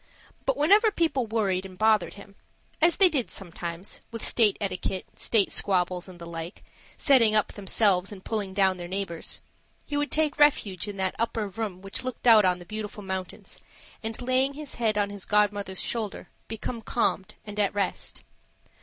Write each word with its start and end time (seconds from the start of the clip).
But 0.47 0.57
whenever 0.57 0.89
people 0.89 1.27
worried 1.27 1.63
and 1.63 1.77
bothered 1.77 2.15
him 2.15 2.33
as 2.81 2.97
they 2.97 3.07
did 3.07 3.29
sometimes, 3.29 4.01
with 4.09 4.25
state 4.27 4.57
etiquette, 4.59 5.05
state 5.19 5.51
squabbles, 5.51 6.09
and 6.09 6.17
the 6.17 6.25
like, 6.25 6.63
setting 6.97 7.35
up 7.35 7.53
themselves 7.53 8.11
and 8.11 8.25
pulling 8.25 8.55
down 8.55 8.77
their 8.77 8.87
neighbors 8.87 9.41
he 9.85 9.95
would 9.95 10.09
take 10.09 10.39
refuge 10.39 10.87
in 10.87 10.97
that 10.97 11.13
upper 11.19 11.47
room 11.47 11.83
which 11.83 12.03
looked 12.03 12.25
out 12.25 12.45
on 12.45 12.57
the 12.57 12.65
Beautiful 12.65 13.03
Mountains, 13.03 13.59
and, 14.01 14.19
laying 14.23 14.55
his 14.55 14.73
head 14.81 14.97
on 14.97 15.11
his 15.11 15.23
godmother's 15.23 15.81
shoulder, 15.81 16.29
become 16.47 16.81
calmed 16.81 17.35
and 17.45 17.59
at 17.59 17.71
rest. 17.75 18.23